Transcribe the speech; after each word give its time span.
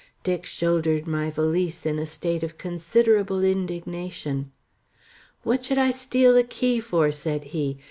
Dick 0.23 0.47
shouldered 0.47 1.05
my 1.05 1.29
valise 1.29 1.85
in 1.85 1.99
a 1.99 2.07
state 2.07 2.41
of 2.41 2.57
considerable 2.57 3.43
indignation. 3.43 4.51
"What 5.43 5.63
should 5.63 5.77
I 5.77 5.91
steal 5.91 6.33
the 6.33 6.43
key 6.43 6.79
for?" 6.79 7.11
said 7.11 7.43
he. 7.53 7.77